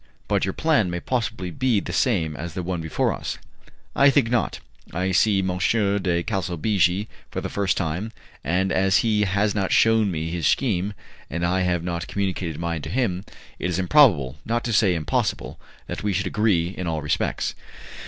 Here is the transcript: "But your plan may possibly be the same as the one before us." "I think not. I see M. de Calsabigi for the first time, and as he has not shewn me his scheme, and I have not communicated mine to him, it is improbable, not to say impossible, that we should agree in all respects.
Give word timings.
"But 0.27 0.45
your 0.45 0.53
plan 0.55 0.89
may 0.89 0.99
possibly 0.99 1.51
be 1.51 1.79
the 1.79 1.93
same 1.93 2.35
as 2.35 2.55
the 2.55 2.63
one 2.63 2.81
before 2.81 3.13
us." 3.13 3.37
"I 3.95 4.09
think 4.09 4.31
not. 4.31 4.59
I 4.91 5.11
see 5.11 5.41
M. 5.41 5.49
de 5.99 6.23
Calsabigi 6.23 7.07
for 7.29 7.39
the 7.39 7.49
first 7.49 7.77
time, 7.77 8.11
and 8.43 8.71
as 8.71 8.97
he 9.05 9.25
has 9.25 9.53
not 9.53 9.71
shewn 9.71 10.09
me 10.09 10.31
his 10.31 10.47
scheme, 10.47 10.93
and 11.29 11.45
I 11.45 11.61
have 11.61 11.83
not 11.83 12.07
communicated 12.07 12.57
mine 12.57 12.81
to 12.81 12.89
him, 12.89 13.25
it 13.59 13.69
is 13.69 13.77
improbable, 13.77 14.37
not 14.43 14.63
to 14.63 14.73
say 14.73 14.95
impossible, 14.95 15.59
that 15.85 16.01
we 16.01 16.13
should 16.13 16.25
agree 16.25 16.69
in 16.69 16.87
all 16.87 17.03
respects. 17.03 17.53